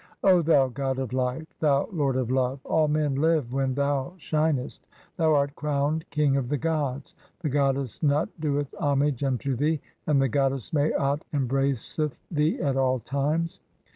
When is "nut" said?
8.01-8.27